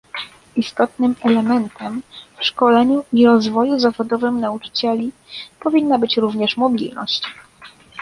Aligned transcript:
Istotnym 0.55 1.15
elementem 1.21 2.01
w 2.37 2.45
szkoleniu 2.45 3.03
i 3.13 3.25
rozwoju 3.25 3.79
zawodowym 3.79 4.39
nauczycieli 4.39 5.11
powinna 5.59 5.99
być 5.99 6.17
również 6.17 6.57
mobilność 6.57 7.21